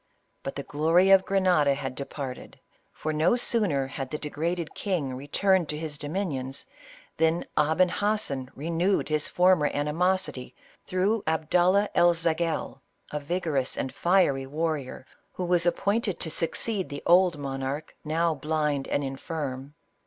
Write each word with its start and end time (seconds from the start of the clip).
But 0.41 0.55
the 0.55 0.63
glory 0.63 1.11
of 1.11 1.25
Grenada 1.25 1.75
had 1.75 1.93
departed, 1.93 2.59
for, 2.91 3.13
no 3.13 3.35
sooner 3.35 3.85
had 3.85 4.09
the 4.09 4.17
degraded 4.17 4.73
king 4.73 5.13
returned 5.13 5.69
to 5.69 5.77
his 5.77 5.99
dominions, 5.99 6.65
than 7.17 7.45
Aben 7.55 7.89
Hassen 7.89 8.49
renewed 8.55 9.09
his 9.09 9.27
former 9.27 9.67
animosity 9.67 10.55
through 10.87 11.21
Abdallah 11.27 11.89
El 11.93 12.15
Zagel, 12.15 12.81
a 13.11 13.19
vigorous 13.19 13.77
and 13.77 13.93
fiery 13.93 14.47
warrior, 14.47 15.05
who 15.33 15.45
was 15.45 15.67
appointed 15.67 16.19
to 16.19 16.31
succeed 16.31 16.89
the 16.89 17.03
old 17.05 17.37
monarch 17.37 17.95
now 18.03 18.33
blind 18.33 18.87
and 18.87 19.03
infirm. 19.03 19.75